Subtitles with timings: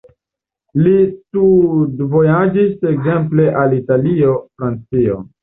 [0.85, 5.23] Li studvojaĝis ekzemple al Italio, Francio.